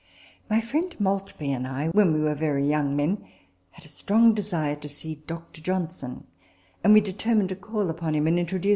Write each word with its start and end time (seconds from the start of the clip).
My 0.49 0.61
friend 0.61 0.95
Maltbyf 0.99 1.39
and 1.55 1.67
I, 1.67 1.89
when 1.89 2.11
we 2.11 2.21
were 2.21 2.33
very 2.33 2.67
young 2.67 2.95
men, 2.95 3.23
had 3.69 3.85
a 3.85 3.87
strong 3.87 4.33
desire 4.33 4.75
to 4.77 4.89
see 4.89 5.21
Dr. 5.27 5.61
Johnson; 5.61 6.25
and 6.83 6.93
we 6.93 7.01
determined 7.01 7.49
to 7.49 7.55
call 7.55 7.87
upon 7.87 8.15
him 8.15 8.25
and 8.25 8.39
introduce 8.39 8.39
* 8.39 8.49
The 8.49 8.49
Right 8.49 8.49
Honourable 8.49 8.63
T. 8.63 8.69